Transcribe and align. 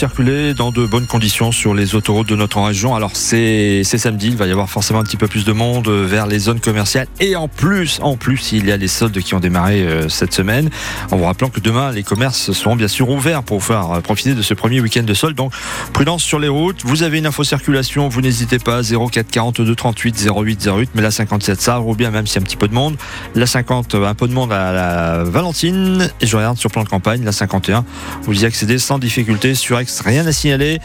circuler 0.00 0.54
dans 0.54 0.72
de 0.72 0.86
bonnes 0.86 1.04
conditions 1.04 1.52
sur 1.52 1.74
les 1.74 1.94
autoroutes 1.94 2.26
de 2.26 2.34
notre 2.34 2.58
région. 2.58 2.94
Alors 2.94 3.10
c'est 3.14 3.84
samedi, 3.84 4.28
il 4.28 4.36
va 4.36 4.46
y 4.46 4.50
avoir 4.50 4.70
forcément 4.70 5.00
un 5.00 5.02
petit 5.02 5.18
peu 5.18 5.26
plus 5.26 5.44
de 5.44 5.52
monde 5.52 5.90
vers 5.90 6.26
les 6.26 6.38
zones 6.38 6.58
commerciales 6.58 7.06
et 7.20 7.36
en 7.36 7.48
plus, 7.48 7.98
en 8.00 8.16
plus, 8.16 8.52
il 8.52 8.64
y 8.64 8.72
a 8.72 8.78
les 8.78 8.88
soldes 8.88 9.18
qui 9.20 9.34
ont 9.34 9.40
démarré 9.40 9.82
euh, 9.82 10.08
cette 10.08 10.32
semaine. 10.32 10.70
En 11.10 11.18
vous 11.18 11.24
rappelant 11.24 11.50
que 11.50 11.60
demain, 11.60 11.92
les 11.92 12.02
commerces 12.02 12.52
seront 12.52 12.76
bien 12.76 12.88
sûr 12.88 13.10
ouverts 13.10 13.42
pour 13.42 13.62
faire 13.62 13.90
euh, 13.90 14.00
profiter 14.00 14.32
de 14.32 14.40
ce 14.40 14.54
premier 14.54 14.80
week-end 14.80 15.02
de 15.02 15.12
soldes. 15.12 15.36
Donc 15.36 15.52
prudence 15.92 16.22
sur 16.22 16.38
les 16.38 16.48
routes. 16.48 16.80
Vous 16.82 17.02
avez 17.02 17.18
une 17.18 17.26
info 17.26 17.44
circulation, 17.44 18.08
vous 18.08 18.22
n'hésitez 18.22 18.58
pas 18.58 18.80
04 18.82 19.30
42 19.30 19.74
38 19.74 20.30
08 20.34 20.70
08. 20.78 20.90
Mais 20.94 21.02
la 21.02 21.10
57 21.10 21.60
ça 21.60 21.82
ou 21.82 21.94
bien 21.94 22.10
même 22.10 22.26
s'il 22.26 22.36
y 22.36 22.38
a 22.38 22.40
un 22.40 22.46
petit 22.46 22.56
peu 22.56 22.68
de 22.68 22.74
monde. 22.74 22.96
La 23.34 23.46
50 23.46 23.96
un 23.96 24.14
peu 24.14 24.28
de 24.28 24.32
monde 24.32 24.50
à 24.50 24.72
la 24.72 25.24
Valentine 25.24 26.08
et 26.22 26.26
je 26.26 26.36
regarde 26.38 26.56
sur 26.56 26.70
plan 26.70 26.84
de 26.84 26.88
campagne 26.88 27.22
la 27.22 27.32
51. 27.32 27.84
Vous 28.22 28.42
y 28.42 28.46
accédez 28.46 28.78
sans 28.78 28.98
difficulté 28.98 29.54
sur 29.54 29.78
rien 30.04 30.26
à 30.26 30.32
signaler 30.32 30.80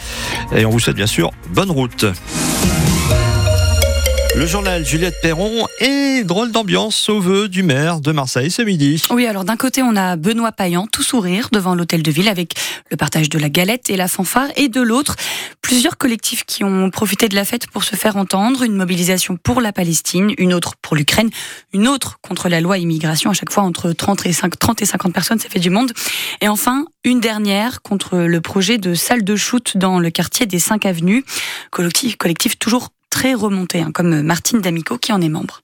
et 0.56 0.66
on 0.66 0.70
vous 0.70 0.80
souhaite 0.80 0.96
bien 0.96 1.08
sûr 1.08 1.32
bonne 1.50 1.72
route. 1.72 2.06
Le 4.36 4.46
journal 4.46 4.86
Juliette 4.86 5.22
Perron 5.22 5.66
et 5.80 6.24
drôle 6.26 6.52
d'ambiance 6.52 7.08
au 7.08 7.22
vœu 7.22 7.48
du 7.48 7.64
maire 7.64 8.02
de 8.02 8.12
Marseille 8.12 8.52
ce 8.52 8.62
midi. 8.62 9.02
Oui, 9.10 9.26
alors 9.28 9.46
d'un 9.46 9.56
côté, 9.56 9.82
on 9.82 9.96
a 9.96 10.18
Benoît 10.18 10.52
Payan, 10.52 10.88
tout 10.88 11.04
sourire 11.04 11.48
devant 11.54 11.74
l'hôtel 11.74 12.04
de 12.04 12.12
ville 12.12 12.28
avec 12.28 12.54
le 12.92 12.98
partage 12.98 13.30
de 13.30 13.40
la 13.40 13.48
galette 13.48 13.90
et 13.90 13.96
la 13.96 14.10
fanfare, 14.10 14.50
et 14.58 14.68
de 14.68 14.82
l'autre, 14.82 15.16
plusieurs 15.62 15.98
collectifs 15.98 16.44
qui 16.44 16.66
ont 16.66 16.90
profité 16.90 17.30
de 17.30 17.36
la 17.36 17.46
fête 17.46 17.68
pour 17.68 17.86
se 17.86 17.96
faire 17.96 18.18
entendre, 18.18 18.64
une 18.64 18.76
mobilisation 18.76 19.38
pour 19.38 19.62
la 19.62 19.72
Palestine, 19.72 20.34
une 20.38 20.54
autre 20.54 20.74
pour 20.82 20.98
l'Ukraine, 20.98 21.30
une 21.72 21.88
autre 21.88 22.20
contre 22.22 22.50
la 22.50 22.60
loi 22.60 22.78
immigration, 22.78 23.30
à 23.32 23.34
chaque 23.34 23.54
fois 23.54 23.64
entre 23.64 23.94
30 23.94 24.26
et, 24.26 24.34
30 24.34 24.82
et 24.82 24.86
50 24.86 25.14
personnes, 25.14 25.40
ça 25.40 25.48
fait 25.48 25.60
du 25.60 25.70
monde. 25.70 25.94
Et 26.42 26.50
enfin, 26.50 26.86
une 27.06 27.22
dernière 27.22 27.82
contre 27.82 28.18
le 28.18 28.42
projet 28.42 28.80
de 28.80 28.96
salle 28.96 29.24
de 29.24 29.36
shoot 29.38 29.78
dans 29.78 29.98
le 29.98 30.10
quartier 30.10 30.46
des 30.46 30.60
5 30.60 30.86
avenues, 30.86 31.24
collectif, 31.72 32.18
collectif 32.18 32.60
toujours 32.60 32.90
très 33.16 33.34
remontés, 33.34 33.80
hein, 33.80 33.92
comme 33.94 34.24
Martine 34.24 34.60
D'Amico 34.60 34.98
qui 34.98 35.14
en 35.14 35.22
est 35.22 35.30
membre. 35.30 35.62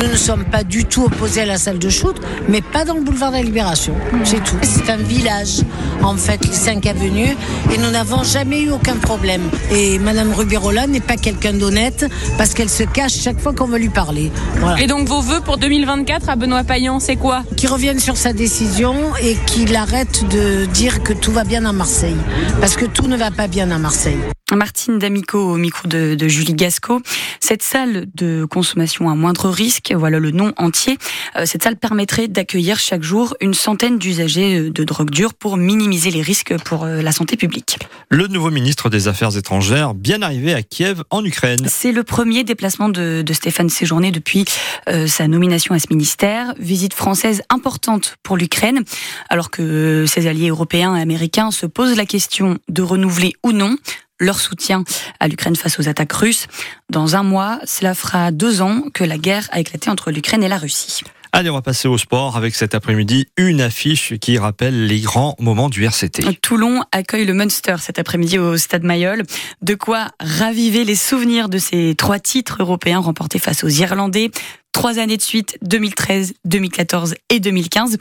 Nous 0.00 0.08
ne 0.08 0.16
sommes 0.16 0.46
pas 0.46 0.64
du 0.64 0.86
tout 0.86 1.04
opposés 1.04 1.42
à 1.42 1.44
la 1.44 1.58
salle 1.58 1.78
de 1.78 1.90
shoot, 1.90 2.18
mais 2.48 2.62
pas 2.62 2.86
dans 2.86 2.94
le 2.94 3.02
boulevard 3.02 3.30
de 3.30 3.36
la 3.36 3.42
Libération. 3.42 3.94
C'est 4.24 4.42
tout. 4.42 4.56
C'est 4.62 4.88
un 4.88 4.96
village, 4.96 5.60
en 6.02 6.16
fait, 6.16 6.42
les 6.46 6.54
5 6.54 6.86
avenues, 6.86 7.36
et 7.70 7.76
nous 7.76 7.90
n'avons 7.90 8.22
jamais 8.22 8.62
eu 8.62 8.70
aucun 8.70 8.96
problème. 8.96 9.42
Et 9.70 9.98
Madame 9.98 10.32
Rubirola 10.32 10.86
n'est 10.86 11.00
pas 11.00 11.18
quelqu'un 11.18 11.52
d'honnête, 11.52 12.06
parce 12.38 12.54
qu'elle 12.54 12.70
se 12.70 12.84
cache 12.84 13.12
chaque 13.12 13.38
fois 13.38 13.52
qu'on 13.52 13.66
veut 13.66 13.78
lui 13.78 13.90
parler. 13.90 14.32
Et 14.78 14.86
donc 14.86 15.06
vos 15.06 15.20
voeux 15.20 15.40
pour 15.40 15.58
2024 15.58 16.30
à 16.30 16.36
Benoît 16.36 16.64
Payan, 16.64 17.00
c'est 17.00 17.16
quoi? 17.16 17.42
Qu'il 17.54 17.68
revienne 17.68 17.98
sur 17.98 18.16
sa 18.16 18.32
décision 18.32 18.94
et 19.22 19.36
qu'il 19.44 19.76
arrête 19.76 20.26
de 20.30 20.64
dire 20.64 21.02
que 21.02 21.12
tout 21.12 21.32
va 21.32 21.44
bien 21.44 21.66
à 21.66 21.72
Marseille. 21.72 22.16
Parce 22.62 22.76
que 22.76 22.86
tout 22.86 23.08
ne 23.08 23.16
va 23.18 23.30
pas 23.30 23.46
bien 23.46 23.70
à 23.70 23.78
Marseille. 23.78 24.20
Martine 24.56 24.98
D'Amico 24.98 25.38
au 25.38 25.56
micro 25.56 25.88
de, 25.88 26.16
Julie 26.28 26.54
Gasco. 26.54 27.00
Cette 27.40 27.62
salle 27.62 28.06
de 28.14 28.44
consommation 28.44 29.08
à 29.08 29.14
moindre 29.14 29.48
risque, 29.50 29.92
voilà 29.96 30.18
le 30.18 30.30
nom 30.30 30.52
entier, 30.56 30.98
euh, 31.36 31.46
cette 31.46 31.62
salle 31.62 31.76
permettrait 31.76 32.28
d'accueillir 32.28 32.78
chaque 32.78 33.02
jour 33.02 33.36
une 33.40 33.54
centaine 33.54 33.98
d'usagers 33.98 34.58
euh, 34.58 34.70
de 34.70 34.84
drogue 34.84 35.10
dure 35.10 35.34
pour 35.34 35.56
minimiser 35.56 36.10
les 36.10 36.22
risques 36.22 36.56
pour 36.64 36.84
euh, 36.84 37.02
la 37.02 37.12
santé 37.12 37.36
publique. 37.36 37.78
Le 38.08 38.26
nouveau 38.26 38.50
ministre 38.50 38.88
des 38.90 39.08
Affaires 39.08 39.36
étrangères, 39.36 39.94
bien 39.94 40.22
arrivé 40.22 40.54
à 40.54 40.62
Kiev 40.62 41.02
en 41.10 41.24
Ukraine. 41.24 41.66
C'est 41.66 41.92
le 41.92 42.04
premier 42.04 42.44
déplacement 42.44 42.88
de, 42.88 43.24
Stéphane 43.32 43.68
Séjourné 43.68 44.12
depuis 44.12 44.44
sa 45.06 45.26
nomination 45.26 45.74
à 45.74 45.78
ce 45.80 45.86
ministère. 45.90 46.54
Visite 46.58 46.94
française 46.94 47.42
importante 47.50 48.16
pour 48.22 48.36
l'Ukraine, 48.36 48.84
alors 49.28 49.50
que 49.50 50.04
ses 50.06 50.28
alliés 50.28 50.48
européens 50.48 50.94
et 50.96 51.00
américains 51.00 51.50
se 51.50 51.66
posent 51.66 51.96
la 51.96 52.06
question 52.06 52.58
de 52.68 52.82
renouveler 52.82 53.32
ou 53.42 53.52
non 53.52 53.76
leur 54.20 54.38
soutien 54.38 54.84
à 55.20 55.28
l'Ukraine 55.28 55.56
face 55.56 55.78
aux 55.78 55.88
attaques 55.88 56.12
russes. 56.12 56.46
Dans 56.90 57.16
un 57.16 57.22
mois, 57.22 57.58
cela 57.64 57.94
fera 57.94 58.30
deux 58.30 58.62
ans 58.62 58.82
que 58.92 59.04
la 59.04 59.18
guerre 59.18 59.48
a 59.52 59.60
éclaté 59.60 59.90
entre 59.90 60.10
l'Ukraine 60.10 60.42
et 60.42 60.48
la 60.48 60.58
Russie. 60.58 61.02
Allez, 61.36 61.50
on 61.50 61.54
va 61.54 61.62
passer 61.62 61.88
au 61.88 61.98
sport 61.98 62.36
avec 62.36 62.54
cet 62.54 62.76
après-midi 62.76 63.26
une 63.36 63.60
affiche 63.60 64.14
qui 64.20 64.38
rappelle 64.38 64.86
les 64.86 65.00
grands 65.00 65.34
moments 65.40 65.68
du 65.68 65.84
RCT. 65.84 66.22
Toulon 66.40 66.84
accueille 66.92 67.24
le 67.24 67.34
Munster 67.34 67.74
cet 67.80 67.98
après-midi 67.98 68.38
au 68.38 68.56
Stade 68.56 68.84
Mayol. 68.84 69.24
De 69.60 69.74
quoi 69.74 70.12
raviver 70.20 70.84
les 70.84 70.94
souvenirs 70.94 71.48
de 71.48 71.58
ces 71.58 71.96
trois 71.96 72.20
titres 72.20 72.58
européens 72.60 73.00
remportés 73.00 73.40
face 73.40 73.64
aux 73.64 73.68
Irlandais 73.68 74.30
trois 74.74 74.98
années 74.98 75.16
de 75.16 75.22
suite, 75.22 75.56
2013, 75.62 76.34
2014 76.44 77.14
et 77.30 77.40
2015. 77.40 77.96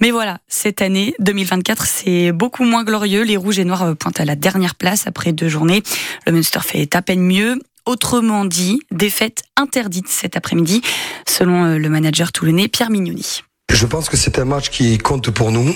Mais 0.00 0.10
voilà, 0.10 0.38
cette 0.48 0.82
année 0.82 1.14
2024, 1.18 1.86
c'est 1.86 2.30
beaucoup 2.30 2.64
moins 2.64 2.84
glorieux. 2.84 3.22
Les 3.22 3.36
Rouges 3.36 3.58
et 3.58 3.64
Noirs 3.64 3.96
pointent 3.96 4.20
à 4.20 4.24
la 4.24 4.36
dernière 4.36 4.74
place 4.74 5.06
après 5.06 5.32
deux 5.32 5.48
journées. 5.48 5.82
Le 6.26 6.32
Munster 6.32 6.60
fait 6.62 6.94
à 6.94 7.02
peine 7.02 7.22
mieux. 7.22 7.58
Autrement 7.86 8.44
dit, 8.44 8.80
défaite 8.90 9.42
interdite 9.56 10.08
cet 10.08 10.36
après-midi, 10.36 10.82
selon 11.28 11.64
euh, 11.64 11.78
le 11.78 11.88
manager 11.88 12.32
toulonnais 12.32 12.68
Pierre 12.68 12.90
Mignoni. 12.90 13.42
Je 13.70 13.86
pense 13.86 14.08
que 14.08 14.16
c'est 14.16 14.38
un 14.38 14.44
match 14.44 14.70
qui 14.70 14.98
compte 14.98 15.30
pour 15.30 15.52
nous 15.52 15.74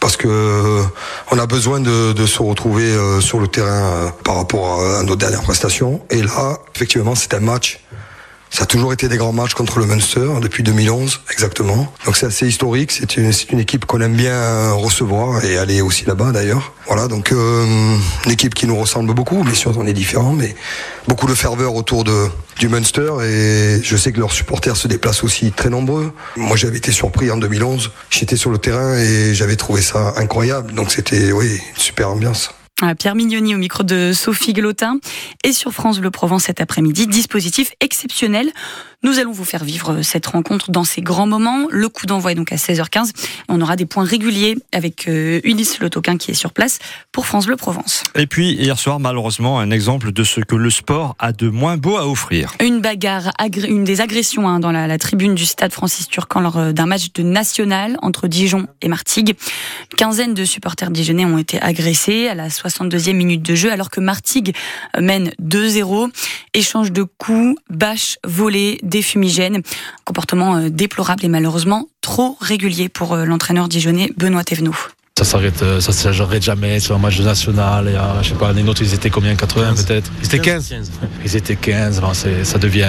parce 0.00 0.16
que 0.16 0.28
euh, 0.28 0.82
on 1.30 1.38
a 1.38 1.46
besoin 1.46 1.80
de, 1.80 2.26
se 2.26 2.42
retrouver 2.42 2.96
sur 3.20 3.38
le 3.38 3.48
terrain 3.48 4.12
par 4.24 4.36
rapport 4.36 4.82
à 4.82 5.02
nos 5.04 5.16
dernières 5.16 5.42
prestations. 5.42 6.04
Et 6.10 6.22
là, 6.22 6.58
effectivement, 6.74 7.14
c'est 7.14 7.34
un 7.34 7.40
match 7.40 7.80
ça 8.52 8.64
a 8.64 8.66
toujours 8.66 8.92
été 8.92 9.08
des 9.08 9.16
grands 9.16 9.32
matchs 9.32 9.54
contre 9.54 9.78
le 9.78 9.86
Munster 9.86 10.28
depuis 10.42 10.62
2011, 10.62 11.22
exactement. 11.32 11.90
Donc 12.04 12.18
c'est 12.18 12.26
assez 12.26 12.46
historique. 12.46 12.92
C'est 12.92 13.16
une, 13.16 13.32
une 13.50 13.58
équipe 13.58 13.86
qu'on 13.86 14.02
aime 14.02 14.14
bien 14.14 14.72
recevoir 14.72 15.42
et 15.42 15.56
aller 15.56 15.80
aussi 15.80 16.04
là-bas 16.04 16.32
d'ailleurs. 16.32 16.74
Voilà, 16.86 17.08
donc 17.08 17.32
euh, 17.32 17.96
une 18.26 18.30
équipe 18.30 18.54
qui 18.54 18.66
nous 18.66 18.76
ressemble 18.76 19.14
beaucoup. 19.14 19.42
Bien 19.42 19.54
sûr, 19.54 19.72
on 19.78 19.86
est 19.86 19.94
différents, 19.94 20.34
mais 20.34 20.54
beaucoup 21.08 21.26
de 21.26 21.34
ferveur 21.34 21.74
autour 21.74 22.04
de, 22.04 22.26
du 22.58 22.68
Munster 22.68 23.10
et 23.22 23.80
je 23.82 23.96
sais 23.96 24.12
que 24.12 24.20
leurs 24.20 24.32
supporters 24.32 24.76
se 24.76 24.86
déplacent 24.86 25.24
aussi 25.24 25.50
très 25.50 25.70
nombreux. 25.70 26.12
Moi, 26.36 26.58
j'avais 26.58 26.76
été 26.76 26.92
surpris 26.92 27.30
en 27.30 27.38
2011. 27.38 27.90
J'étais 28.10 28.36
sur 28.36 28.50
le 28.50 28.58
terrain 28.58 28.98
et 28.98 29.32
j'avais 29.32 29.56
trouvé 29.56 29.80
ça 29.80 30.12
incroyable. 30.18 30.74
Donc 30.74 30.90
c'était, 30.90 31.32
oui, 31.32 31.54
une 31.54 31.80
super 31.80 32.10
ambiance. 32.10 32.50
Pierre 32.98 33.14
Mignoni 33.14 33.54
au 33.54 33.58
micro 33.58 33.82
de 33.82 34.12
Sophie 34.12 34.52
Glotin 34.52 34.98
et 35.44 35.52
sur 35.52 35.72
France 35.72 35.98
Bleu 35.98 36.10
Provence 36.10 36.44
cet 36.44 36.60
après-midi. 36.60 37.06
Dispositif 37.06 37.72
exceptionnel 37.80 38.52
nous 39.04 39.18
allons 39.18 39.32
vous 39.32 39.44
faire 39.44 39.64
vivre 39.64 40.02
cette 40.02 40.26
rencontre 40.26 40.70
dans 40.70 40.84
ces 40.84 41.02
grands 41.02 41.26
moments. 41.26 41.66
Le 41.70 41.88
coup 41.88 42.06
d'envoi 42.06 42.32
est 42.32 42.34
donc 42.36 42.52
à 42.52 42.56
16h15. 42.56 43.10
On 43.48 43.60
aura 43.60 43.74
des 43.74 43.84
points 43.84 44.04
réguliers 44.04 44.56
avec 44.70 45.08
euh, 45.08 45.40
Ulysse 45.42 45.80
Le 45.80 45.90
Toquin 45.90 46.16
qui 46.16 46.30
est 46.30 46.34
sur 46.34 46.52
place 46.52 46.78
pour 47.10 47.26
France 47.26 47.46
Bleu 47.46 47.56
Provence. 47.56 48.04
Et 48.14 48.28
puis 48.28 48.52
hier 48.52 48.78
soir, 48.78 49.00
malheureusement, 49.00 49.58
un 49.58 49.72
exemple 49.72 50.12
de 50.12 50.22
ce 50.22 50.40
que 50.40 50.54
le 50.54 50.70
sport 50.70 51.16
a 51.18 51.32
de 51.32 51.48
moins 51.48 51.76
beau 51.76 51.96
à 51.96 52.06
offrir. 52.06 52.54
Une 52.62 52.80
bagarre, 52.80 53.32
une 53.68 53.82
des 53.82 54.00
agressions 54.00 54.48
hein, 54.48 54.60
dans 54.60 54.70
la, 54.70 54.98
tribune 54.98 55.34
du 55.34 55.46
stade 55.46 55.72
Francis 55.72 56.06
Turcan 56.06 56.38
lors 56.38 56.58
euh, 56.58 56.72
d'un 56.72 56.86
match 56.86 57.12
de 57.12 57.24
national 57.24 57.98
entre 58.02 58.28
Dijon 58.28 58.68
et 58.82 58.88
Martigues. 58.88 59.34
Une 59.90 59.96
quinzaine 59.96 60.32
de 60.32 60.44
supporters 60.44 60.90
dijonnais 60.90 61.24
ont 61.24 61.38
été 61.38 61.60
agressés 61.60 62.28
à 62.28 62.36
la 62.36 62.50
62e 62.72 63.14
minute 63.14 63.42
de 63.42 63.54
jeu 63.54 63.70
alors 63.72 63.90
que 63.90 64.00
Martigues 64.00 64.54
euh, 64.96 65.00
mène 65.00 65.32
2-0. 65.42 66.10
Échange 66.54 66.92
de 66.92 67.02
coups, 67.02 67.56
bâches 67.70 68.18
volées, 68.24 68.78
des 68.82 69.02
fumigènes. 69.02 69.62
comportement 70.04 70.56
euh, 70.56 70.68
déplorable 70.68 71.24
et 71.24 71.28
malheureusement 71.28 71.88
trop 72.00 72.36
régulier 72.40 72.88
pour 72.88 73.14
euh, 73.14 73.24
l'entraîneur 73.24 73.68
dijonnais 73.68 74.10
Benoît 74.16 74.44
Thévenot. 74.44 74.74
Ça 75.18 75.24
s'arrête, 75.24 75.62
ça 75.80 75.92
s'arrête 75.92 76.42
jamais 76.42 76.80
sur 76.80 76.94
un 76.94 76.98
match 76.98 77.20
national. 77.20 77.86
Et, 77.86 77.96
je 78.22 78.30
sais 78.30 78.34
pas, 78.34 78.52
les 78.52 78.62
nôtres, 78.62 78.80
ils 78.80 78.94
étaient 78.94 79.10
combien 79.10 79.36
80 79.36 79.74
peut-être? 79.74 80.10
Ils 80.20 80.26
étaient 80.26 80.38
15. 80.38 80.74
Ils 81.22 81.36
étaient 81.36 81.54
15. 81.54 82.00
ça 82.42 82.58
devient, 82.58 82.88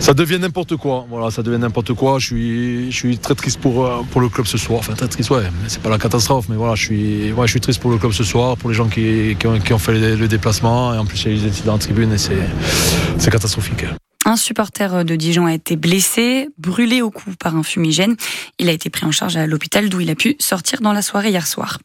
ça 0.00 0.14
devient 0.14 0.38
n'importe 0.40 0.76
quoi. 0.76 1.06
Voilà, 1.08 1.30
ça 1.30 1.42
devient 1.42 1.58
n'importe 1.58 1.92
quoi. 1.92 2.18
Je 2.18 2.26
suis, 2.26 2.90
je 2.90 2.96
suis 2.96 3.18
très 3.18 3.34
triste 3.34 3.60
pour, 3.60 3.88
pour 4.10 4.20
le 4.20 4.28
club 4.28 4.46
ce 4.46 4.58
soir. 4.58 4.80
Enfin, 4.80 4.94
très 4.94 5.08
triste, 5.08 5.30
ouais. 5.30 5.44
C'est 5.68 5.82
pas 5.82 5.90
la 5.90 5.98
catastrophe, 5.98 6.46
mais 6.48 6.56
voilà, 6.56 6.74
je 6.74 6.84
suis, 6.84 7.32
ouais, 7.32 7.46
je 7.46 7.52
suis 7.52 7.60
triste 7.60 7.80
pour 7.80 7.90
le 7.90 7.98
club 7.98 8.12
ce 8.12 8.24
soir, 8.24 8.56
pour 8.56 8.70
les 8.70 8.74
gens 8.74 8.88
qui, 8.88 9.36
qui, 9.38 9.46
ont, 9.46 9.60
qui 9.60 9.72
ont, 9.72 9.78
fait 9.78 9.92
le, 9.92 10.28
déplacement. 10.28 10.94
Et 10.94 10.98
en 10.98 11.04
plus, 11.04 11.22
il 11.24 11.36
y 11.36 11.44
a 11.44 11.46
eu 11.46 11.50
des 11.50 11.68
en 11.68 11.78
tribune 11.78 12.12
et 12.12 12.18
c'est 12.18 13.30
catastrophique. 13.30 13.84
Un 14.26 14.36
supporter 14.36 15.04
de 15.04 15.16
Dijon 15.16 15.46
a 15.46 15.54
été 15.54 15.76
blessé, 15.76 16.48
brûlé 16.58 17.00
au 17.00 17.10
cou 17.10 17.30
par 17.38 17.56
un 17.56 17.62
fumigène. 17.62 18.16
Il 18.58 18.68
a 18.68 18.72
été 18.72 18.90
pris 18.90 19.06
en 19.06 19.12
charge 19.12 19.36
à 19.36 19.46
l'hôpital 19.46 19.88
d'où 19.88 20.00
il 20.00 20.10
a 20.10 20.14
pu 20.14 20.36
sortir 20.38 20.82
dans 20.82 20.92
la 20.92 21.00
soirée 21.00 21.30
hier 21.30 21.46
soir. 21.46 21.78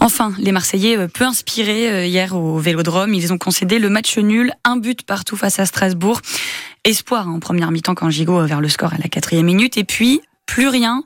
Enfin, 0.00 0.32
les 0.38 0.52
Marseillais, 0.52 0.98
euh, 0.98 1.08
peu 1.08 1.24
inspirés 1.24 1.90
euh, 1.90 2.06
hier 2.06 2.36
au 2.36 2.58
Vélodrome, 2.58 3.14
ils 3.14 3.32
ont 3.32 3.38
concédé 3.38 3.78
le 3.78 3.88
match 3.88 4.18
nul, 4.18 4.52
un 4.64 4.76
but 4.76 5.02
partout 5.02 5.36
face 5.36 5.58
à 5.58 5.66
Strasbourg. 5.66 6.20
Espoir 6.84 7.28
en 7.28 7.40
première 7.40 7.70
mi-temps 7.70 7.94
quand 7.94 8.10
Gigot 8.10 8.46
vers 8.46 8.60
le 8.60 8.68
score 8.68 8.94
à 8.94 8.98
la 8.98 9.08
quatrième 9.08 9.46
minute. 9.46 9.76
Et 9.76 9.84
puis, 9.84 10.20
plus 10.46 10.68
rien 10.68 11.02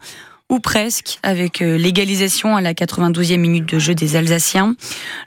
ou 0.52 0.60
presque, 0.60 1.18
avec 1.22 1.62
euh, 1.62 1.78
l'égalisation 1.78 2.56
à 2.56 2.60
la 2.60 2.74
92e 2.74 3.38
minute 3.38 3.66
de 3.66 3.78
jeu 3.78 3.94
des 3.94 4.16
Alsaciens. 4.16 4.76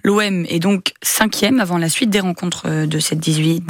L'OM 0.03 0.45
est 0.47 0.59
donc 0.59 0.93
cinquième 1.01 1.59
avant 1.59 1.79
la 1.79 1.89
suite 1.89 2.11
des 2.11 2.19
rencontres 2.19 2.67
euh, 2.67 2.85
de 2.85 2.99
cette 2.99 3.19
18, 3.19 3.63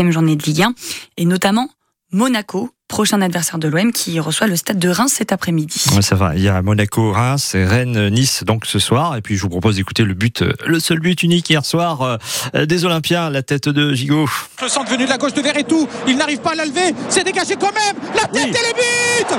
e 0.00 0.10
journée 0.10 0.36
de 0.36 0.42
Ligue 0.42 0.62
1, 0.62 0.74
et 1.18 1.26
notamment 1.26 1.68
Monaco 2.12 2.70
prochain 2.92 3.22
adversaire 3.22 3.58
de 3.58 3.68
l'OM 3.68 3.90
qui 3.90 4.20
reçoit 4.20 4.46
le 4.46 4.54
stade 4.54 4.78
de 4.78 4.90
Reims 4.90 5.14
cet 5.16 5.32
après-midi. 5.32 5.82
Ouais, 5.96 6.02
ça 6.02 6.14
va. 6.14 6.36
Il 6.36 6.42
y 6.42 6.48
a 6.50 6.60
Monaco, 6.60 7.10
Reims, 7.10 7.52
Rennes, 7.54 8.10
Nice 8.10 8.44
donc 8.44 8.66
ce 8.66 8.78
soir. 8.78 9.16
Et 9.16 9.22
puis 9.22 9.34
je 9.38 9.42
vous 9.42 9.48
propose 9.48 9.76
d'écouter 9.76 10.04
le 10.04 10.12
but, 10.12 10.42
euh, 10.42 10.52
le 10.66 10.78
seul 10.78 11.00
but 11.00 11.22
unique 11.22 11.48
hier 11.48 11.64
soir 11.64 12.02
euh, 12.54 12.66
des 12.66 12.84
Olympiens, 12.84 13.30
la 13.30 13.42
tête 13.42 13.70
de 13.70 13.94
Gigot. 13.94 14.28
Le 14.60 14.68
centre 14.68 14.90
venu 14.90 15.04
de 15.04 15.08
la 15.08 15.16
gauche 15.16 15.32
de 15.32 15.40
Verretou, 15.40 15.88
il 16.06 16.18
n'arrive 16.18 16.40
pas 16.40 16.52
à 16.52 16.54
la 16.54 16.66
lever, 16.66 16.94
c'est 17.08 17.24
dégagé 17.24 17.54
quand 17.58 17.72
même, 17.72 17.96
la 18.14 18.28
tête 18.28 18.30
oui. 18.34 18.50
et 18.50 18.68
le 18.68 18.74
but 18.74 19.31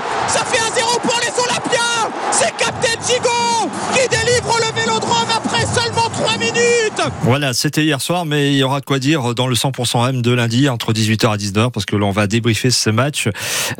Voilà, 7.23 7.53
c'était 7.53 7.85
hier 7.85 8.01
soir, 8.01 8.25
mais 8.25 8.51
il 8.51 8.57
y 8.57 8.63
aura 8.63 8.81
de 8.81 8.85
quoi 8.85 8.99
dire 8.99 9.33
dans 9.33 9.47
le 9.47 9.55
100% 9.55 10.09
M 10.09 10.21
de 10.21 10.31
lundi 10.31 10.67
entre 10.67 10.91
18h 10.91 11.33
et 11.33 11.37
19h 11.37 11.71
parce 11.71 11.85
que 11.85 11.95
l'on 11.95 12.11
va 12.11 12.27
débriefer 12.27 12.69
ce 12.69 12.89
match 12.89 13.29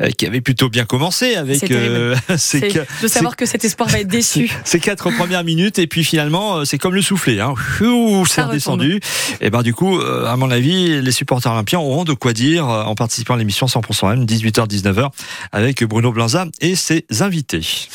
euh, 0.00 0.08
qui 0.10 0.26
avait 0.26 0.40
plutôt 0.40 0.70
bien 0.70 0.86
commencé 0.86 1.34
avec 1.36 1.70
euh, 1.70 2.16
ces, 2.38 2.60
de 3.02 3.06
savoir 3.06 3.36
que 3.36 3.44
cet 3.44 3.62
espoir 3.62 3.90
va 3.90 4.00
être 4.00 4.08
déçu. 4.08 4.50
Ces 4.64 4.80
quatre 4.80 5.10
premières 5.10 5.44
minutes 5.44 5.78
et 5.78 5.86
puis 5.86 6.04
finalement 6.04 6.56
euh, 6.56 6.64
c'est 6.64 6.78
comme 6.78 6.94
le 6.94 7.02
soufflet, 7.02 7.38
hein. 7.38 7.52
c'est 8.26 8.42
redescendu. 8.42 9.00
Et 9.42 9.50
ben 9.50 9.60
du 9.60 9.74
coup, 9.74 10.00
à 10.00 10.36
mon 10.36 10.50
avis, 10.50 11.02
les 11.02 11.12
supporters 11.12 11.52
olympiens 11.52 11.80
auront 11.80 12.04
de 12.04 12.14
quoi 12.14 12.32
dire 12.32 12.66
en 12.66 12.94
participant 12.94 13.34
à 13.34 13.36
l'émission 13.36 13.66
100% 13.66 14.14
M 14.14 14.24
18h 14.24 14.66
19h 14.66 15.10
avec 15.52 15.84
Bruno 15.84 16.12
Blanza 16.12 16.46
et 16.62 16.76
ses 16.76 17.04
invités. 17.20 17.88